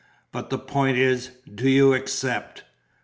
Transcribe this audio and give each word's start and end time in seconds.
But 0.31 0.49
the 0.49 0.57
point 0.57 0.97
is, 0.97 1.29
do 1.53 1.69
you 1.69 1.93
accept?" 1.93 2.63